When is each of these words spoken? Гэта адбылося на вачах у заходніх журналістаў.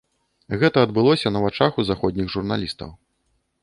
Гэта 0.63 0.77
адбылося 0.85 1.33
на 1.37 1.43
вачах 1.45 1.79
у 1.79 1.87
заходніх 1.93 2.27
журналістаў. 2.39 2.89